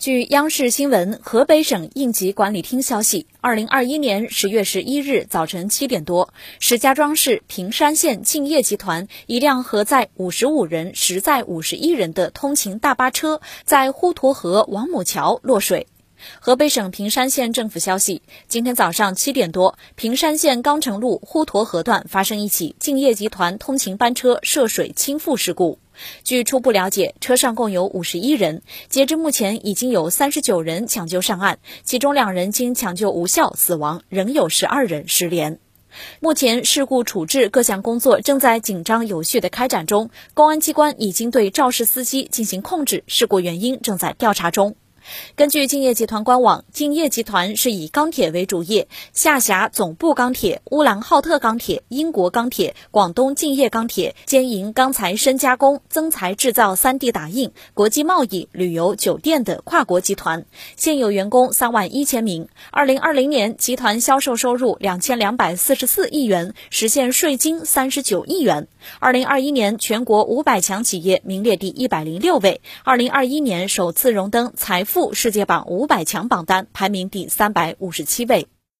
[0.00, 15.86] 据央视新闻河北省应急管理厅消息，二零二一年十月十一日早晨七点多，石家庄市平山县敬业集团一辆核载五十五人、实载五十一人的通勤大巴车在滹沱河王母桥落水。
[16.40, 25.78] 河北省平山县政府消息，今天早上七点多，平山县钢城路滹沱河段发生一起敬业集团通勤班车涉水倾覆事故。
[26.24, 35.58] 据初步了解，车上共有五十一人，截至目前已经有三十九人抢救上岸，其中两人经抢救无效死亡，仍有十二人失联。
[36.20, 44.76] 目前事故处置各项工作正在紧张有序的开展中，公安机关已经对肇事司机进行控制，事故原因正在调查中。
[45.36, 60.44] 根据敬业集团官网，敬业集团是以钢铁为主业，下辖总部钢铁、乌兰浩特钢铁、英国钢铁、广东敬业钢铁，兼营钢材深加工、增材制造、3D 打印、国际贸易、旅游、酒店的跨国集团。
[60.76, 62.48] 现有员工三万一千名。
[62.70, 68.66] 二零二零年，集团销售收入两千两百四十四亿元，实现税金三十九亿元。
[68.98, 72.60] 二零二一年，全国五百强企业名列第一百零六位。
[72.82, 78.48] 二零二一年首次荣登财富富世界榜五百强榜单，排名第三百五十七位。